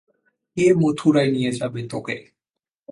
[0.57, 2.15] কে মথুরায় নিয়ে যাবে তোকে?